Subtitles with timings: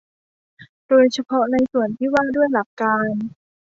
[0.87, 3.25] โดยเฉพาะในส่วนที่ว่าด้วยหลักเกณฑ์